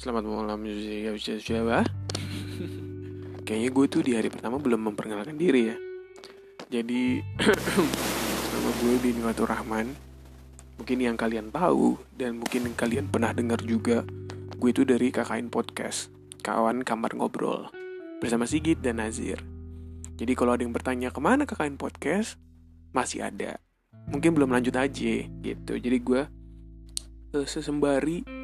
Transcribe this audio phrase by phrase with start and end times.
[0.00, 0.64] Selamat malam
[1.20, 1.84] siapa?
[3.44, 5.76] Kayaknya gue tuh di hari pertama belum memperkenalkan diri ya.
[6.72, 7.20] Jadi
[8.56, 9.92] nama gue Bini Watur Rahman.
[10.80, 14.00] Mungkin yang kalian tahu dan mungkin kalian pernah dengar juga.
[14.56, 16.08] Gue itu dari KKN Podcast,
[16.40, 17.68] kawan kamar ngobrol
[18.24, 19.44] bersama Sigit dan Nazir.
[20.16, 22.40] Jadi kalau ada yang bertanya ke mana KKN Podcast,
[22.96, 23.60] masih ada.
[24.08, 25.72] Mungkin belum lanjut aja gitu.
[25.76, 26.24] Jadi gue
[27.36, 28.40] uh, sesembari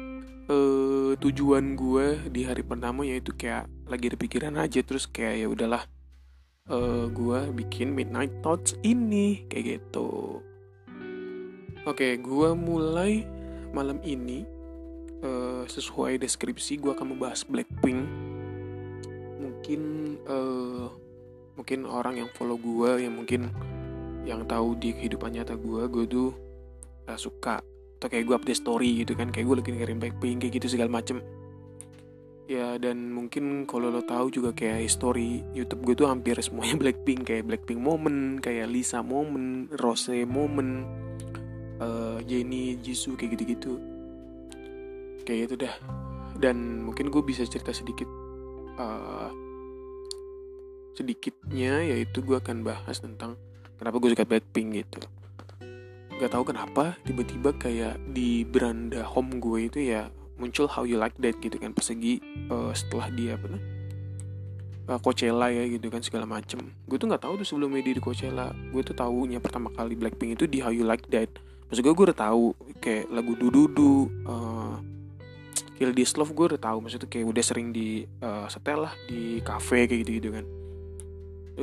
[0.53, 5.47] uh, tujuan gue di hari pertama yaitu kayak lagi ada pikiran aja terus kayak ya
[5.47, 5.83] udahlah
[6.67, 10.43] uh, gue bikin midnight thoughts ini kayak gitu.
[11.87, 13.23] Oke okay, gue mulai
[13.71, 14.43] malam ini
[15.23, 18.03] uh, sesuai deskripsi gue akan membahas Blackpink.
[19.39, 19.81] Mungkin
[20.27, 20.91] uh,
[21.55, 23.49] mungkin orang yang follow gue yang mungkin
[24.27, 26.29] yang tahu di kehidupan nyata gue gue tuh
[27.07, 27.63] uh, suka
[27.97, 30.93] atau kayak gue update story gitu kan kayak gue lagi dengerin Blackpink kayak gitu segala
[30.93, 31.17] macem.
[32.47, 37.27] Ya dan mungkin kalau lo tahu juga kayak history YouTube gue tuh hampir semuanya Blackpink
[37.27, 40.85] kayak Blackpink moment kayak Lisa moment Rose moment
[41.81, 43.81] uh, Jennie Jisoo kayak gitu-gitu.
[45.25, 45.75] Kayak itu dah.
[46.37, 48.07] Dan mungkin gue bisa cerita sedikit
[48.77, 49.33] uh,
[50.93, 53.37] sedikitnya yaitu gue akan bahas tentang
[53.77, 55.01] kenapa gue suka Blackpink gitu
[56.17, 61.17] gak tahu kenapa tiba-tiba kayak di beranda home gue itu ya muncul How You Like
[61.21, 63.57] That gitu kan persegi uh, setelah dia apa
[64.89, 66.73] uh, Coachella ya gitu kan segala macem.
[66.85, 68.53] Gue tuh nggak tahu tuh sebelumnya dia di Coachella.
[68.73, 71.29] Gue tuh tahunya pertama kali Blackpink itu di How You Like That.
[71.67, 74.77] Maksud gue gue udah tahu kayak lagu Dududu uh,
[75.77, 76.77] Kill This Love gue udah tahu.
[76.85, 80.45] Maksudnya kayak udah sering di uh, setel lah di cafe kayak gitu gitu kan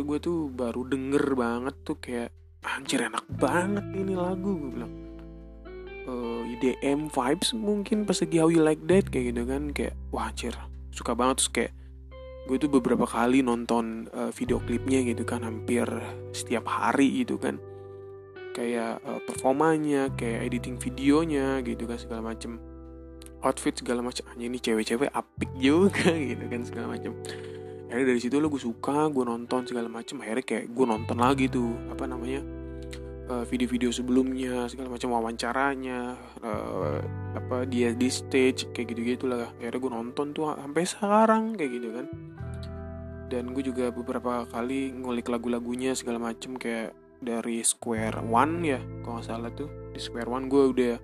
[0.02, 4.92] gue tuh baru denger banget tuh kayak anjir enak banget ini lagu gue bilang.
[6.04, 9.94] Uh, eh, IDM vibes mungkin pas lagi How You Like That kayak gitu kan kayak
[10.12, 10.56] wah anjir
[10.92, 11.44] suka banget.
[11.44, 11.72] Terus kayak
[12.44, 15.86] gue tuh beberapa kali nonton uh, video klipnya gitu kan hampir
[16.32, 17.60] setiap hari gitu kan.
[18.56, 22.60] Kayak uh, performanya kayak editing videonya gitu kan segala macem.
[23.44, 27.12] Outfit segala macam ini cewek-cewek apik juga gitu kan segala macem
[27.94, 30.18] akhirnya dari situ lo gue suka gue nonton segala macem.
[30.18, 32.42] Akhirnya kayak gue nonton lagi tuh apa namanya
[33.30, 36.98] eh, video-video sebelumnya segala macam wawancaranya uh,
[37.38, 39.46] apa dia di stage kayak gitu gitu lah.
[39.62, 42.06] Akhirnya gue nonton tuh sampai sekarang kayak gitu kan.
[43.30, 49.22] Dan gue juga beberapa kali ngulik lagu-lagunya segala macem kayak dari Square One ya kalau
[49.22, 49.70] nggak salah tuh.
[49.94, 50.94] Di Square One gue udah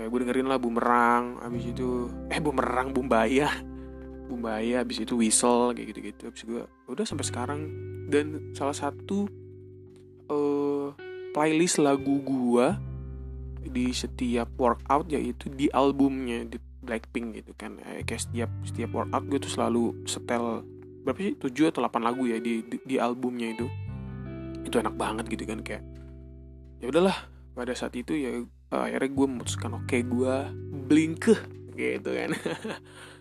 [0.00, 3.52] eh, gue dengerin lah bumerang abis itu eh bumerang bumbaya
[4.28, 6.22] Bumbaya habis itu Whistle kayak gitu-gitu.
[6.30, 7.60] Habis gue udah sampai sekarang.
[8.08, 9.26] Dan salah satu
[10.28, 10.92] uh,
[11.32, 12.66] playlist lagu gue
[13.62, 17.78] di setiap workout yaitu di albumnya di Blackpink gitu kan.
[17.86, 20.66] Eh, kayak setiap setiap workout gue tuh selalu setel
[21.02, 23.66] berapa sih tujuh atau delapan lagu ya di, di di albumnya itu.
[24.62, 25.82] Itu enak banget gitu kan kayak
[26.82, 27.16] ya udahlah.
[27.52, 30.34] Pada saat itu ya uh, akhirnya gue memutuskan oke okay, gue
[30.88, 31.28] blink
[31.76, 32.30] gitu kan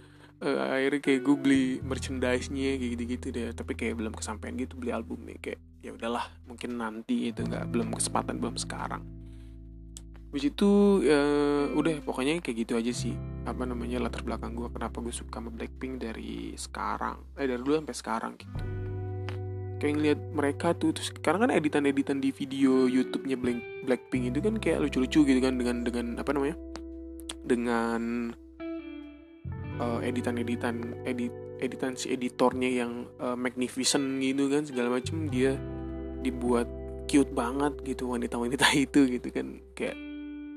[0.42, 3.50] uh, akhirnya kayak gue beli merchandise-nya kayak gitu-gitu deh.
[3.54, 5.38] Tapi kayak belum kesampaian gitu beli albumnya.
[5.40, 9.02] Kayak ya udahlah mungkin nanti itu nggak belum kesempatan belum sekarang.
[10.32, 11.22] Habis itu ya
[11.76, 13.16] udah pokoknya kayak gitu aja sih.
[13.44, 17.36] Apa namanya latar belakang gue kenapa gue suka sama Blackpink dari sekarang.
[17.38, 18.64] Eh dari dulu sampai sekarang gitu.
[19.82, 23.60] Kayak ngeliat mereka tuh terus sekarang kan editan-editan di video YouTube-nya Black
[23.90, 26.54] Blackpink itu kan kayak lucu-lucu gitu kan dengan dengan apa namanya
[27.42, 28.30] dengan
[29.82, 35.58] uh, editan-editan edit editan si editornya yang uh, magnificent gitu kan segala macem dia
[36.22, 36.70] dibuat
[37.10, 39.58] cute banget gitu wanita-wanita itu gitu kan.
[39.74, 39.98] Kayak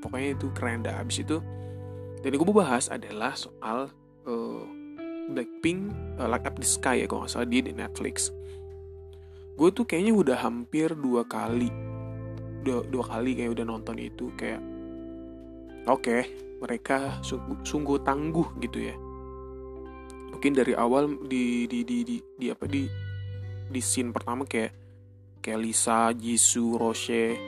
[0.05, 0.85] pokoknya itu keren.
[0.85, 1.41] Dah abis itu
[2.21, 3.93] dan yang gue bahas adalah soal
[4.25, 4.63] uh,
[5.29, 8.33] Blackpink uh, Light Up the Sky ya kalau nggak salah dia di Netflix.
[9.55, 11.69] Gue tuh kayaknya udah hampir dua kali
[12.65, 14.57] dua, dua kali kayak udah nonton itu kayak
[15.85, 16.25] oke okay,
[16.57, 18.95] mereka sungguh, sungguh tangguh gitu ya
[20.35, 22.83] mungkin dari awal di di di di, di apa di
[23.71, 24.75] di scene pertama kayak
[25.39, 27.39] kayak Lisa, Jisoo, Roche,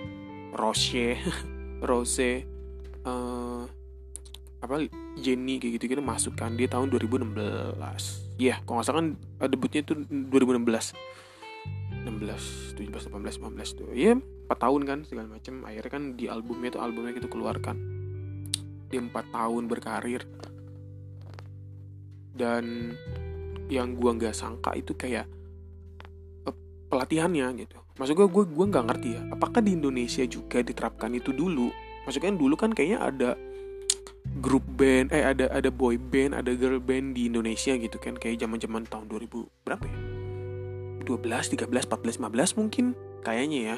[0.55, 1.19] Roche,
[1.89, 2.31] Rose,
[3.03, 3.67] uh,
[4.63, 4.87] apa
[5.19, 7.35] Jenny kayak gitu gitu masuk kan dia tahun 2016
[8.37, 10.95] Iya, yeah, kalau nggak salah kan eh, debutnya itu 2016
[12.07, 13.89] 16, 17, 18, 19 tuh.
[13.91, 14.17] Iya, yeah,
[14.47, 17.75] 4 tahun kan segala macam akhirnya kan di albumnya itu albumnya kita keluarkan.
[18.87, 20.23] Dia 4 tahun berkarir
[22.37, 22.93] dan
[23.67, 25.27] yang gua nggak sangka itu kayak
[26.47, 26.55] uh,
[26.87, 27.77] pelatihannya gitu.
[27.97, 31.73] Maksud gue gue gue nggak ngerti ya apakah di Indonesia juga diterapkan itu dulu?
[32.05, 33.29] Maksudnya dulu kan kayaknya ada
[34.37, 38.43] grup band eh ada ada boy band ada girl band di Indonesia gitu kan kayak
[38.43, 39.97] zaman zaman tahun 2000 berapa ya?
[41.07, 42.85] 12 13 14 15 mungkin
[43.25, 43.77] kayaknya ya.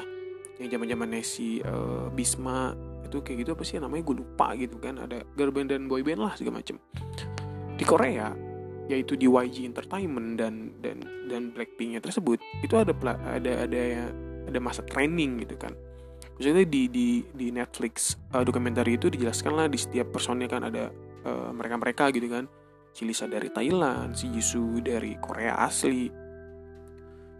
[0.60, 2.76] Yang zaman zaman si uh, Bisma
[3.08, 5.00] itu kayak gitu apa sih namanya gue lupa gitu kan.
[5.00, 6.76] Ada girl band dan boy band lah segala macem.
[7.80, 8.49] Di Korea
[8.90, 10.98] yaitu di YG Entertainment dan dan
[11.30, 12.90] dan Blackpinknya tersebut itu ada
[13.22, 13.80] ada ada
[14.50, 15.72] ada masa training gitu kan.
[16.36, 20.90] Maksudnya di di di Netflix uh, dokumenter itu dijelaskan lah di setiap personnya kan ada
[21.22, 22.50] uh, mereka-mereka gitu kan.
[22.90, 26.10] Si Lisa dari Thailand si Jisoo dari Korea asli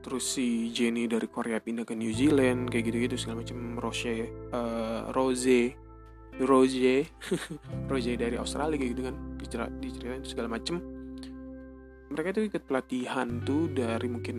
[0.00, 4.08] terus si Jenny dari Korea pindah ke New Zealand kayak gitu-gitu segala macam Rose
[4.52, 5.76] uh, Rose
[6.40, 7.04] Rose
[7.90, 10.80] Rose dari Australia gitu kan diceritain segala macem
[12.10, 14.36] mereka itu ikut pelatihan tuh dari mungkin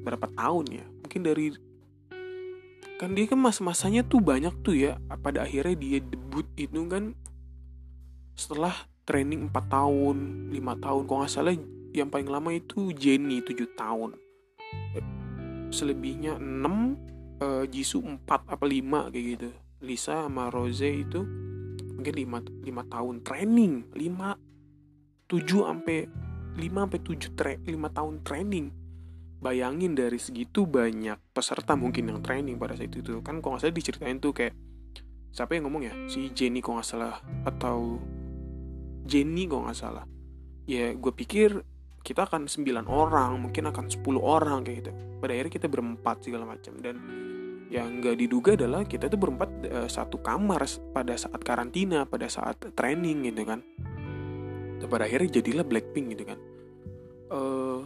[0.00, 0.86] berapa tahun ya.
[1.04, 1.52] Mungkin dari
[2.96, 4.96] kan dia kan mas-masanya tuh banyak tuh ya.
[5.20, 7.12] Pada akhirnya dia debut itu kan
[8.34, 8.72] setelah
[9.04, 10.16] training 4 tahun
[10.50, 11.02] 5 tahun.
[11.04, 11.54] Kalau nggak salah
[11.92, 14.16] yang paling lama itu Jenny 7 tahun.
[15.68, 16.72] Selebihnya 6 uh,
[17.44, 19.48] eh, Jisoo 4 apa 5 kayak gitu.
[19.84, 21.20] Lisa sama Rose itu
[22.00, 22.14] mungkin
[22.64, 23.92] 5, 5 tahun training.
[23.92, 24.54] 5
[25.28, 26.23] 7 sampai
[26.54, 28.66] 5 sampai 7 tra 5 tahun training.
[29.44, 33.20] Bayangin dari segitu banyak peserta mungkin yang training pada saat itu.
[33.20, 34.54] Kan kalau nggak salah diceritain tuh kayak
[35.34, 35.94] siapa yang ngomong ya?
[36.08, 38.00] Si Jenny kalau nggak salah atau
[39.04, 40.04] Jenny kalau nggak salah.
[40.64, 41.60] Ya gue pikir
[42.00, 44.92] kita akan 9 orang mungkin akan 10 orang kayak gitu.
[45.20, 46.72] Pada akhirnya kita berempat segala macam.
[46.80, 46.96] Dan
[47.74, 50.62] yang nggak diduga adalah kita tuh berempat uh, satu kamar
[50.94, 53.66] pada saat karantina pada saat training gitu kan
[54.88, 56.38] pada akhirnya jadilah Blackpink gitu kan.
[57.32, 57.80] Uh,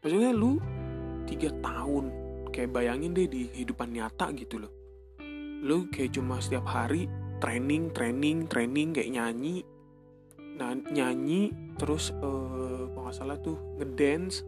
[0.00, 0.58] maksudnya lu
[1.28, 2.10] tiga tahun
[2.52, 4.72] kayak bayangin deh di kehidupan nyata gitu loh.
[5.62, 7.06] Lu kayak cuma setiap hari
[7.42, 9.66] training training training kayak nyanyi
[10.52, 11.48] nah nyanyi
[11.80, 14.44] terus uh, kalau nggak salah tuh ngedance.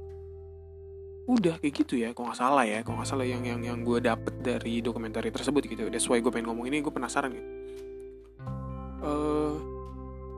[1.25, 3.97] Udah kayak gitu ya kalau nggak salah ya kalau nggak salah yang yang yang gue
[4.05, 5.89] dapet dari dokumenter tersebut gitu.
[5.89, 7.64] That's why gue pengen ngomong ini gue penasaran gitu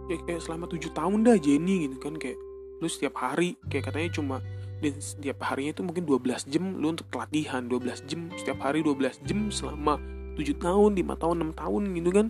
[0.07, 2.15] ya kayak selama tujuh tahun dah Jenny gitu kan.
[2.19, 2.39] Kayak
[2.83, 4.37] lu setiap hari kayak katanya cuma
[4.85, 9.25] dan setiap harinya itu mungkin 12 jam lu untuk latihan 12 jam setiap hari 12
[9.25, 9.97] jam selama
[10.37, 12.27] 7 tahun 5 tahun 6 tahun gitu kan.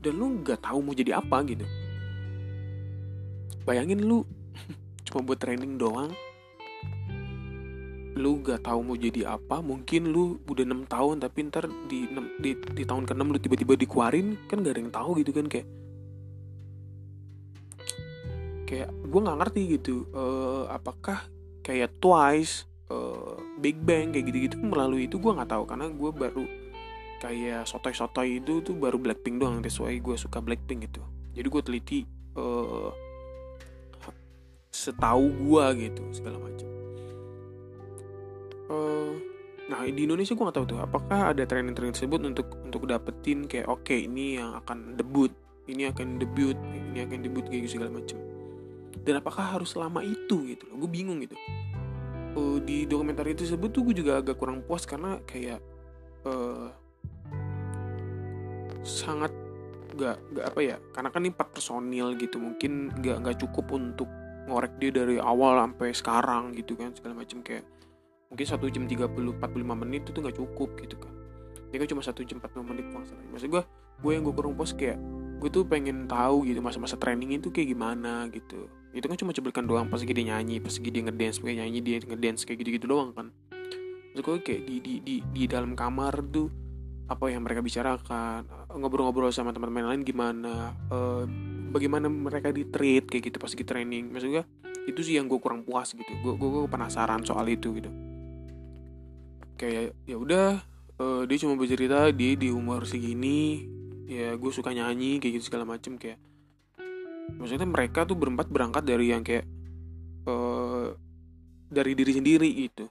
[0.00, 1.64] Dan lu nggak tahu mau jadi apa gitu.
[3.64, 4.24] Bayangin lu
[5.08, 6.12] cuma buat training doang.
[8.14, 12.06] Lu gak tahu mau jadi apa mungkin lu udah enam tahun tapi ntar di,
[12.38, 15.50] di, di tahun ke-6 lu tiba-tiba dikeluarin kan gak ada yang tahu gitu kan.
[15.50, 15.66] Kayak
[18.74, 21.22] kayak gue nggak ngerti gitu uh, apakah
[21.62, 25.62] kayak Twice, uh, Big Bang kayak gitu-gitu melalui itu gue nggak tahu.
[25.70, 26.44] Karena gue baru
[27.22, 29.62] kayak sotoy-sotoy itu tuh baru Blackpink doang.
[29.62, 31.06] That's why gue suka Blackpink gitu.
[31.38, 31.98] Jadi gue teliti
[32.34, 32.90] uh,
[34.74, 36.74] setahu gue gitu segala macam.
[39.64, 43.64] Nah di Indonesia gue nggak tahu tuh apakah ada training-training tersebut untuk untuk dapetin kayak
[43.66, 45.32] oke okay, ini yang akan debut
[45.64, 46.56] ini akan debut
[46.92, 48.33] ini akan debut kayak gitu segala macam
[49.04, 50.80] dan apakah harus lama itu gitu loh?
[50.84, 51.36] Gue bingung gitu.
[52.34, 55.62] Uh, di dokumenter itu tersebut tuh gue juga agak kurang puas karena kayak
[56.26, 56.66] uh,
[58.82, 59.30] sangat
[59.94, 64.10] gak, gak apa ya karena kan ini empat personil gitu mungkin gak gak cukup untuk
[64.50, 67.62] ngorek dia dari awal sampai sekarang gitu kan segala macam kayak
[68.28, 71.14] mungkin satu jam 30 45 menit itu tuh gak cukup gitu kan.
[71.70, 73.62] Ini kan cuma satu jam 45 menit maksudnya maksud gue
[74.02, 74.98] gue yang gue kurang puas kayak
[75.38, 79.66] gue tuh pengen tahu gitu masa-masa training itu kayak gimana gitu itu kan cuma cuplikan
[79.66, 83.10] doang pas lagi nyanyi pas lagi dia ngedance kayak nyanyi dia ngedance kayak gitu-gitu doang
[83.10, 83.34] kan.
[84.14, 86.46] Terus gue kayak di di di di dalam kamar tuh
[87.04, 91.28] apa yang mereka bicarakan ngobrol-ngobrol sama teman-teman lain gimana uh,
[91.74, 94.14] bagaimana mereka di treat kayak gitu pas lagi training.
[94.14, 94.44] Maksud gue
[94.86, 96.08] itu sih yang gue kurang puas gitu.
[96.22, 97.90] Gue gue, gue penasaran soal itu gitu.
[99.58, 100.62] Kayak ya udah
[101.02, 103.66] uh, dia cuma bercerita dia di umur segini
[104.04, 106.20] ya gue suka nyanyi kayak gitu segala macem kayak
[107.38, 109.44] maksudnya mereka tuh berempat berangkat dari yang kayak
[110.28, 110.92] uh,
[111.68, 112.88] dari diri sendiri gitu.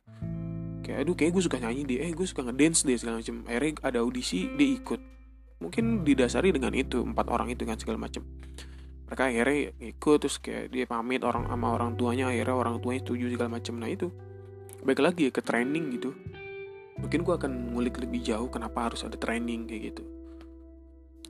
[0.84, 2.00] Kayak aduh kayak gue suka nyanyi deh.
[2.04, 5.02] Eh gue suka ngedance deh segala macam akhirnya ada audisi dia ikut.
[5.64, 8.28] Mungkin didasari dengan itu empat orang itu kan segala macam
[9.04, 12.30] mereka akhirnya ikut terus kayak dia pamit orang sama orang tuanya.
[12.30, 14.12] Akhirnya orang tuanya setuju segala macam nah itu
[14.84, 16.12] baik lagi ya ke training gitu.
[17.00, 20.13] Mungkin gue akan ngulik lebih jauh kenapa harus ada training kayak gitu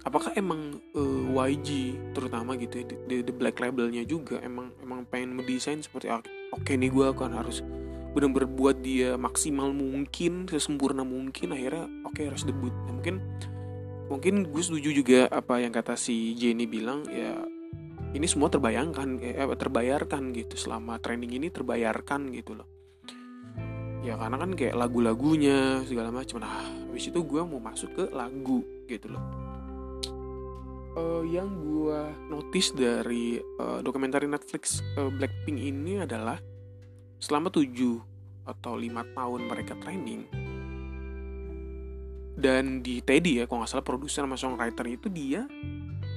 [0.03, 1.69] apakah emang uh, eh, YG
[2.11, 6.75] terutama gitu ya, di, the black labelnya juga emang emang pengen mendesain seperti oke okay,
[6.75, 7.63] nih gue akan harus
[8.13, 12.69] benar-benar buat dia maksimal mungkin sesempurna mungkin akhirnya oke okay, harus debut.
[12.85, 13.15] Nah, mungkin
[14.05, 17.41] mungkin gue setuju juga apa yang kata si Jenny bilang ya
[18.13, 22.69] ini semua terbayangkan eh, terbayarkan gitu selama training ini terbayarkan gitu loh.
[24.05, 26.37] Ya karena kan kayak lagu-lagunya segala macam.
[26.37, 29.42] Nah habis itu gue mau masuk ke lagu gitu loh
[30.97, 36.37] uh, yang gue notice dari uh, dokumenter Netflix uh, Blackpink ini adalah
[37.21, 37.69] selama 7
[38.43, 40.27] atau lima tahun mereka training
[42.33, 45.45] dan di Teddy ya kalau nggak salah produser sama songwriter itu dia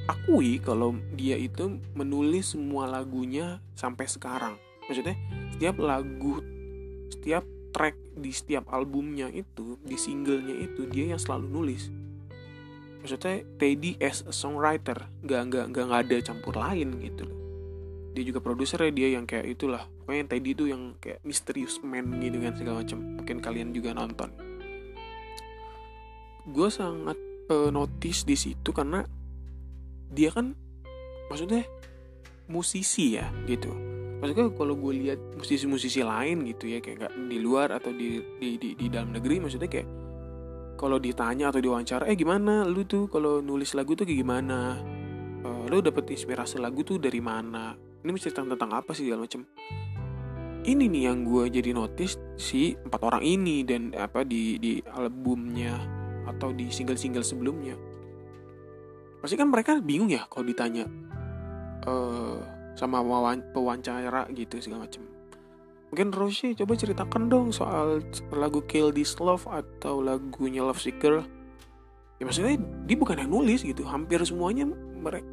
[0.06, 4.54] akui kalau dia itu menulis semua lagunya sampai sekarang.
[4.86, 5.18] Maksudnya
[5.54, 6.40] setiap lagu
[7.10, 7.42] setiap
[7.74, 11.92] track di setiap albumnya itu di singlenya itu dia yang selalu nulis
[13.06, 15.06] maksudnya Teddy as a songwriter.
[15.22, 17.38] Nggak nggak nggak nggak ada campur lain gitu loh.
[18.18, 19.86] Dia juga produser ya dia yang kayak itulah.
[20.02, 22.98] Pokoknya Teddy itu yang kayak misterius man gitu kan segala macam.
[23.22, 24.34] Mungkin kalian juga nonton.
[26.50, 27.14] Gue sangat
[27.54, 29.06] uh, notice di situ karena
[30.10, 30.58] dia kan
[31.30, 31.62] maksudnya
[32.50, 33.70] musisi ya gitu.
[34.18, 38.58] Maksudnya kalau gue lihat musisi-musisi lain gitu ya kayak gak di luar atau di di
[38.58, 39.86] di, di dalam negeri maksudnya kayak
[40.76, 42.62] kalau ditanya atau diwawancara eh gimana?
[42.68, 44.80] Lu tuh kalau nulis lagu tuh kayak gimana?
[45.42, 47.74] Uh, lu dapet inspirasi lagu tuh dari mana?
[47.76, 49.42] Ini cerita tentang apa sih segala macam
[50.66, 55.78] ini nih yang gue jadi notice si empat orang ini dan apa di di albumnya
[56.26, 57.78] atau di single-single sebelumnya.
[59.22, 60.90] Pasti kan mereka bingung ya kalau ditanya
[61.86, 62.42] uh,
[62.74, 63.00] sama
[63.54, 65.06] pewawancara gitu segala macam
[65.90, 68.02] mungkin Roshi coba ceritakan dong soal
[68.34, 71.22] lagu Kill This Love atau lagunya Love Seeker.
[72.16, 72.56] Ya maksudnya
[72.88, 73.84] dia bukan yang nulis gitu.
[73.86, 75.28] Hampir semuanya mereka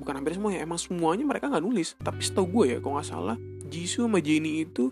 [0.00, 1.98] bukan hampir semuanya emang semuanya mereka nggak nulis.
[2.00, 3.36] Tapi setahu gue ya kalau nggak salah
[3.70, 4.90] Jisoo sama Jennie itu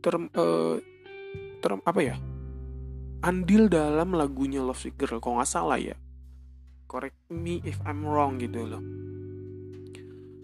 [0.00, 0.76] ter, uh,
[1.60, 2.16] ter apa ya
[3.26, 5.98] andil dalam lagunya Love Seeker kalau nggak salah ya.
[6.86, 8.82] Correct me if I'm wrong gitu loh.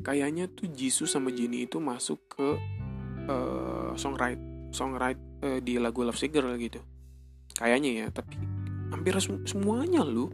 [0.02, 2.58] Kayaknya tuh Jisoo sama Jennie itu masuk ke
[3.28, 6.80] uh, songwrite songwrite uh, di lagu Love Singer gitu.
[7.58, 8.40] Kayaknya ya tapi
[8.88, 9.12] hampir
[9.44, 10.32] semuanya lu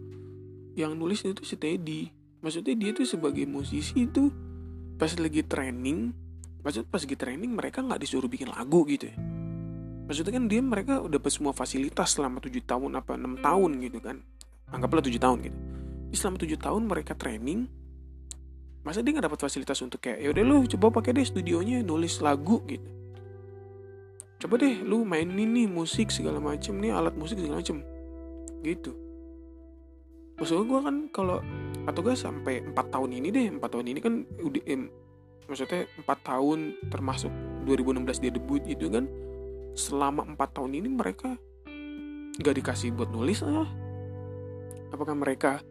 [0.78, 2.10] yang nulis itu si Teddy.
[2.38, 4.30] Maksudnya dia tuh sebagai musisi itu
[4.94, 6.14] pas lagi training
[6.62, 9.16] maksud pas lagi training mereka nggak disuruh bikin lagu gitu ya.
[10.08, 13.98] Maksudnya kan dia mereka udah dapat semua fasilitas selama tujuh tahun apa enam tahun gitu
[14.00, 14.24] kan.
[14.72, 15.58] Anggaplah tujuh tahun gitu.
[16.08, 17.68] Jadi selama tujuh tahun mereka training
[18.86, 22.22] masa dia nggak dapat fasilitas untuk kayak ya udah lu coba pakai deh studionya nulis
[22.22, 22.88] lagu gitu.
[24.38, 27.82] Coba deh lu mainin nih musik segala macem nih alat musik segala macem
[28.62, 28.94] gitu.
[30.38, 31.42] Maksud gue kan kalau
[31.90, 34.86] atau gue sampai empat tahun ini deh empat tahun ini kan udah eh,
[35.48, 37.32] maksudnya empat tahun termasuk
[37.64, 39.08] 2016 dia debut itu kan
[39.72, 41.34] selama empat tahun ini mereka
[42.38, 43.66] nggak dikasih buat nulis ah
[44.92, 45.64] apakah mereka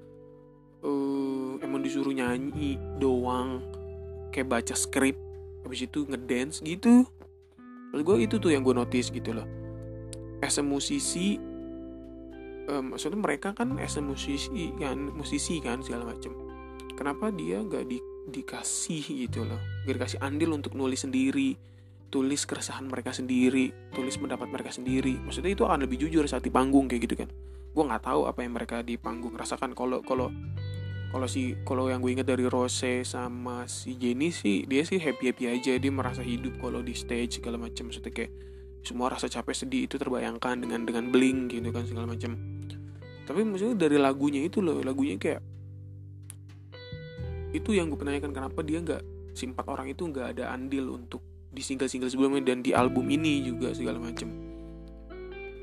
[0.83, 1.26] uh,
[1.61, 3.63] emang disuruh nyanyi doang
[4.31, 5.17] kayak baca skrip
[5.65, 7.03] habis itu ngedance gitu.
[7.91, 9.47] Lalu gue itu tuh yang gue notice gitu loh.
[10.43, 11.39] As a musisi
[12.69, 16.35] um, maksudnya mereka kan as a musisi kan musisi kan segala macem.
[16.97, 19.61] Kenapa dia gak di, dikasih gitu loh?
[19.85, 21.53] Gak dikasih andil untuk nulis sendiri
[22.07, 25.19] tulis keresahan mereka sendiri tulis pendapat mereka sendiri.
[25.27, 27.29] Maksudnya itu akan lebih jujur saat di panggung kayak gitu kan.
[27.75, 29.75] Gue nggak tahu apa yang mereka di panggung rasakan.
[29.75, 30.31] Kalau kalau
[31.17, 35.33] kalau si kalau yang gue inget dari Rose sama si Jenny sih dia sih happy
[35.33, 35.73] happy aja.
[35.81, 38.31] Dia merasa hidup kalau di stage segala macam maksudnya kayak
[38.87, 42.39] semua rasa capek sedih itu terbayangkan dengan dengan bling gitu kan segala macam
[43.27, 45.43] tapi maksudnya dari lagunya itu loh lagunya kayak
[47.51, 49.03] itu yang gue penanyakan kenapa dia nggak
[49.35, 51.19] si empat orang itu nggak ada andil untuk
[51.51, 54.31] di single-single sebelumnya dan di album ini juga segala macam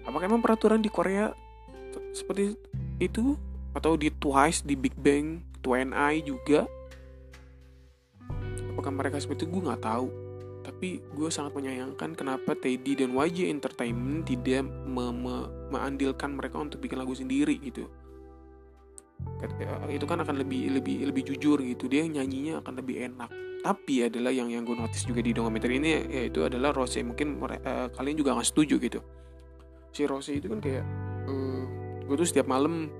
[0.05, 1.33] apakah emang peraturan di Korea
[2.13, 2.53] seperti
[3.01, 3.41] itu
[3.75, 6.65] atau di Twice di Big Bang 2NI juga.
[8.75, 10.07] Apakah mereka seperti itu gue nggak tahu.
[10.65, 15.35] Tapi gue sangat menyayangkan kenapa Teddy dan YG Entertainment tidak me me
[15.69, 17.85] meandilkan mereka untuk bikin lagu sendiri gitu.
[19.93, 21.85] Itu kan akan lebih lebih lebih jujur gitu.
[21.91, 23.31] Dia nyanyinya akan lebih enak.
[23.65, 27.89] Tapi adalah yang yang gue notice juga di dokumenter ini yaitu adalah Rose mungkin uh,
[27.93, 29.01] kalian juga nggak setuju gitu.
[29.93, 30.85] Si Rose itu kan kayak
[31.29, 31.63] uh, eh,
[32.05, 32.93] gue tuh setiap malam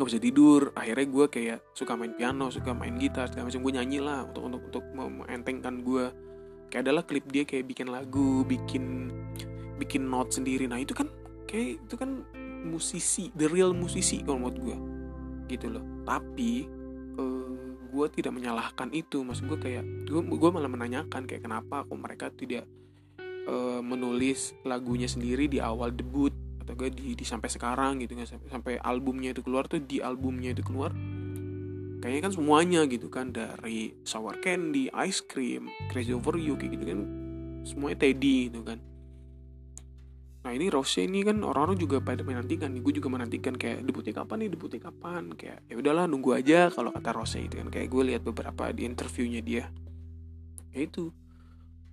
[0.00, 0.72] nggak bisa tidur.
[0.72, 3.60] Akhirnya gue kayak suka main piano suka main gitar segala macam.
[3.60, 6.04] Gue nyanyi lah untuk untuk untuk mentengkan gue
[6.72, 9.12] kayak adalah klip dia kayak bikin lagu bikin
[9.76, 10.64] bikin note sendiri.
[10.64, 11.12] Nah itu kan
[11.44, 12.24] kayak itu kan
[12.64, 14.76] musisi the real musisi kalau menurut gue
[15.52, 15.84] gitu loh.
[16.08, 16.64] Tapi
[17.20, 17.52] eh,
[17.92, 19.20] gue tidak menyalahkan itu.
[19.20, 22.64] Maksud gue kayak gue gue malah menanyakan kayak kenapa kok mereka tidak
[23.50, 26.32] uh, menulis lagunya sendiri di awal debut
[26.70, 29.98] atau gak di, di sampai sekarang gitu kan sampai, sampai albumnya itu keluar tuh di
[29.98, 30.94] albumnya itu keluar
[32.00, 36.86] kayaknya kan semuanya gitu kan dari sour candy ice cream crazy over you kayak gitu
[36.94, 37.00] kan
[37.64, 38.80] semuanya Teddy gitu kan.
[40.40, 44.36] Nah ini Rose ini kan orang-orang juga pada menantikan gue juga menantikan kayak debutnya kapan
[44.46, 44.50] nih?
[44.56, 45.22] Debutnya kapan?
[45.36, 47.68] Kayak ya udahlah nunggu aja kalau kata Rose itu kan.
[47.68, 49.64] Kayak gue lihat beberapa di interviewnya dia.
[50.72, 51.12] Ya itu.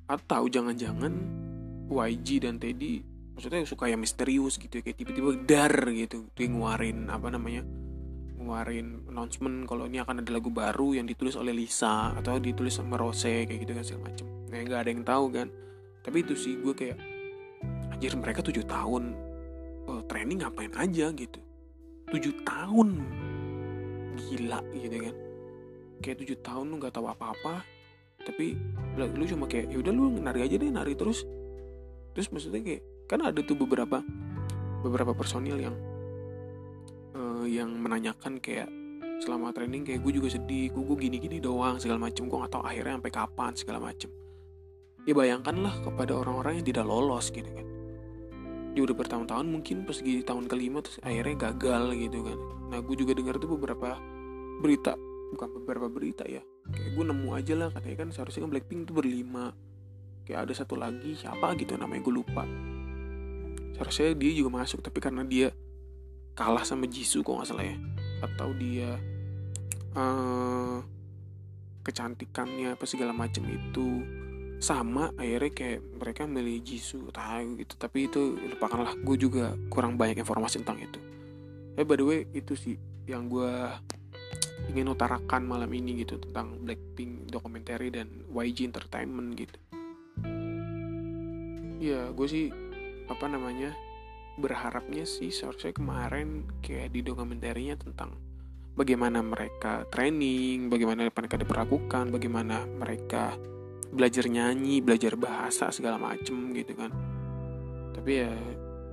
[0.07, 1.11] Atau jangan-jangan
[1.91, 3.03] YG dan Teddy
[3.37, 7.61] maksudnya suka yang misterius gitu kayak tiba-tiba dar gitu dia ngeluarin apa namanya
[8.33, 12.97] ngeluarin announcement kalau ini akan ada lagu baru yang ditulis oleh Lisa atau ditulis sama
[12.97, 14.25] Rose kayak gitu kan segala macem.
[14.47, 15.47] Nah nggak ada yang tahu kan.
[16.01, 16.97] Tapi itu sih gue kayak
[17.91, 19.13] anjir mereka tujuh tahun
[19.85, 21.39] oh, training ngapain aja gitu.
[22.07, 22.89] Tujuh tahun!
[24.15, 25.15] Gila gitu kan.
[25.99, 27.77] Kayak tujuh tahun lu nggak tahu apa-apa
[28.27, 28.59] tapi
[28.97, 31.23] lu cuma kayak ya udah lu nari aja deh nari terus
[32.17, 34.01] terus maksudnya kayak kan ada tuh beberapa
[34.81, 35.77] beberapa personil yang
[37.13, 38.65] uh, yang menanyakan kayak
[39.21, 42.57] selama training kayak gue juga sedih gue, gue gini gini doang segala macem gue nggak
[42.57, 44.09] tahu akhirnya sampai kapan segala macem.
[45.05, 47.67] Ya bayangkanlah kepada orang-orang yang tidak lolos gitu kan.
[48.73, 52.37] Dia udah bertahun-tahun mungkin pas di tahun kelima terus akhirnya gagal gitu kan.
[52.73, 53.93] Nah gue juga dengar tuh beberapa
[54.57, 54.97] berita
[55.37, 58.95] bukan beberapa berita ya kayak gue nemu aja lah katanya kan seharusnya kan Blackpink tuh
[58.95, 59.51] berlima
[60.27, 62.43] kayak ada satu lagi siapa gitu namanya gue lupa.
[63.79, 65.55] Seharusnya dia juga masuk tapi karena dia
[66.35, 67.77] kalah sama Jisoo kok nggak salah ya?
[68.19, 68.99] Atau dia
[69.95, 70.83] uh,
[71.87, 74.03] kecantikannya apa segala macam itu
[74.59, 77.79] sama akhirnya kayak mereka milih Jisoo tahu gitu.
[77.79, 80.99] Tapi itu lupakanlah gue juga kurang banyak informasi tentang itu.
[81.79, 82.75] Eh by the way itu sih
[83.07, 83.47] yang gue
[84.67, 89.55] ingin utarakan malam ini gitu tentang Blackpink dokumenter dan YG Entertainment gitu
[91.77, 92.45] ya gue sih
[93.07, 93.73] apa namanya
[94.37, 98.13] berharapnya sih seharusnya kemarin kayak di dokumenterinya tentang
[98.77, 103.33] bagaimana mereka training bagaimana mereka diperlakukan bagaimana mereka
[103.89, 106.93] belajar nyanyi belajar bahasa segala macem gitu kan.
[107.97, 108.31] Tapi ya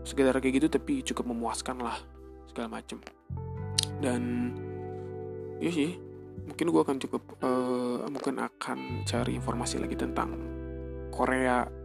[0.05, 2.01] sekedar kayak gitu tapi cukup memuaskan lah
[2.49, 3.05] segala macem.
[4.01, 4.53] Dan
[5.61, 5.93] ya sih
[6.49, 10.37] mungkin gue akan cukup uh, mungkin akan cari informasi lagi tentang
[11.13, 11.84] Korea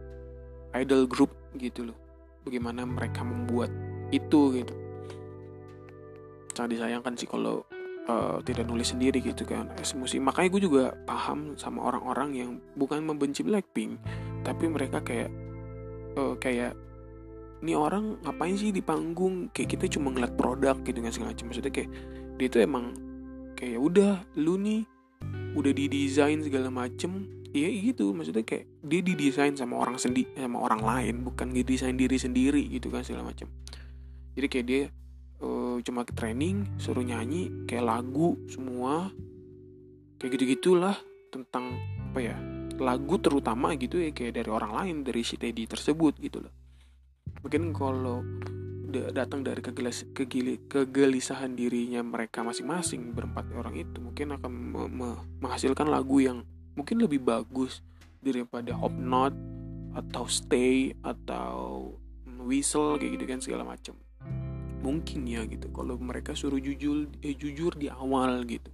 [0.76, 1.98] idol group gitu loh.
[2.46, 3.70] Bagaimana mereka membuat
[4.10, 4.74] itu gitu.
[6.56, 7.62] Sangat disayangkan sih kalau
[8.10, 9.70] uh, tidak nulis sendiri gitu kan.
[9.78, 14.00] Emosi makanya gue juga paham sama orang-orang yang bukan membenci Blackpink
[14.42, 15.30] tapi mereka kayak
[16.16, 16.74] uh, kayak
[17.60, 19.52] ini orang ngapain sih di panggung?
[19.52, 21.46] Kayak kita cuma ngeliat produk gitu kan segala macam.
[21.52, 21.90] Maksudnya kayak
[22.40, 22.84] dia itu emang
[23.52, 24.88] kayak ya udah lu nih
[25.52, 28.12] udah didesain segala macem iya gitu.
[28.14, 32.90] Maksudnya kayak dia didesain sama orang sendiri sama orang lain bukan didesain diri sendiri gitu
[32.90, 33.50] kan segala macam.
[34.34, 34.82] Jadi kayak dia
[35.42, 39.10] uh, cuma ke training suruh nyanyi kayak lagu semua
[40.20, 40.96] kayak gitu gitulah
[41.32, 41.74] tentang
[42.10, 42.36] apa ya
[42.80, 46.52] lagu terutama gitu ya kayak dari orang lain dari si Teddy tersebut gitu loh.
[47.40, 48.20] Mungkin kalau
[48.90, 55.08] datang dari kegelis, kegili, kegelisahan dirinya mereka masing-masing berempat orang itu mungkin akan me me
[55.38, 56.42] menghasilkan lagu yang
[56.74, 57.82] mungkin lebih bagus
[58.20, 59.34] daripada Hope Not
[59.96, 61.90] atau Stay atau
[62.40, 63.94] Whistle kayak gitu kan segala macam
[64.80, 65.68] mungkin ya gitu.
[65.70, 68.72] Kalau mereka suruh jujur eh, jujur di awal gitu.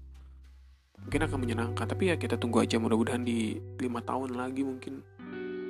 [1.03, 1.87] Mungkin akan menyenangkan.
[1.87, 2.79] Tapi ya kita tunggu aja.
[2.79, 5.03] Mudah-mudahan di lima tahun lagi mungkin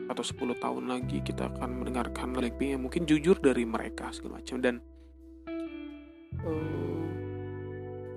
[0.07, 4.63] atau 10 tahun lagi kita akan mendengarkan Blackpink yang mungkin jujur dari mereka segala macam
[4.63, 4.79] dan
[6.47, 7.11] uh,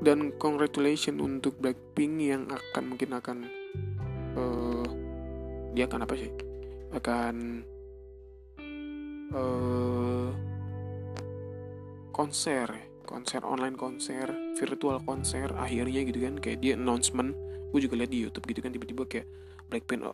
[0.06, 3.38] dan congratulation untuk Blackpink yang akan mungkin akan
[4.36, 4.86] uh,
[5.74, 6.30] dia akan apa sih?
[6.94, 7.66] Akan
[9.34, 10.30] uh,
[12.14, 12.68] konser
[13.10, 16.38] konser online konser virtual konser akhirnya gitu kan.
[16.38, 17.34] Kayak dia announcement
[17.74, 19.28] gue juga lihat di YouTube gitu kan tiba-tiba kayak
[19.70, 20.06] Blackpink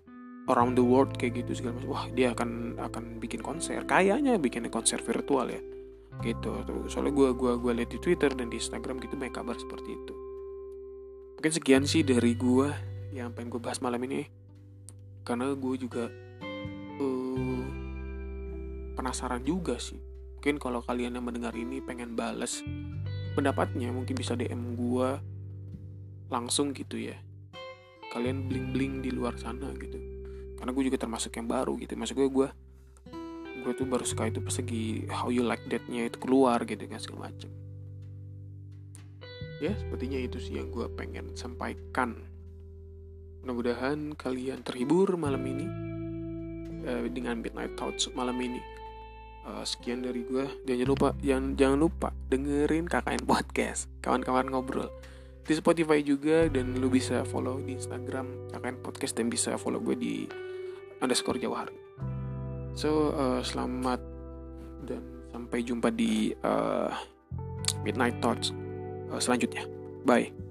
[0.47, 1.91] around the world kayak gitu segala macam.
[1.91, 3.83] Wah dia akan akan bikin konser.
[3.83, 5.59] Kayaknya bikin konser virtual ya.
[6.23, 6.51] Gitu
[6.87, 10.13] soalnya gue gua gua lihat di Twitter dan di Instagram gitu banyak kabar seperti itu.
[11.35, 14.27] Mungkin sekian sih dari gue yang pengen gue bahas malam ini.
[15.23, 16.11] Karena gue juga
[16.99, 17.63] uh,
[18.99, 19.97] penasaran juga sih.
[20.37, 22.61] Mungkin kalau kalian yang mendengar ini pengen bales
[23.33, 25.09] pendapatnya mungkin bisa DM gue
[26.27, 27.15] langsung gitu ya.
[28.13, 29.97] Kalian bling bling di luar sana gitu.
[30.59, 31.97] Karena gue juga termasuk yang baru gitu.
[31.97, 32.47] Maksud gue gue
[33.65, 37.01] gue tuh baru suka itu persegi how you like that nya itu keluar gitu kan
[37.01, 37.49] segala macam
[39.57, 42.13] ya sepertinya itu sih yang gue pengen sampaikan
[43.45, 45.69] mudah-mudahan kalian terhibur malam ini
[46.89, 48.57] uh, dengan midnight thoughts malam ini.
[49.45, 53.85] Uh, sekian dari gue jangan lupa jangan jangan lupa dengerin KKN podcast.
[54.01, 54.89] Kawan-kawan ngobrol
[55.45, 59.93] di Spotify juga dan lu bisa follow di Instagram KKN podcast dan bisa follow gue
[59.93, 60.25] di
[61.05, 61.69] underscore jawahar.
[62.73, 64.01] So uh, selamat
[64.89, 66.89] dan sampai jumpa di uh,
[67.85, 68.49] midnight thoughts
[69.13, 69.69] uh, selanjutnya.
[70.01, 70.44] Bye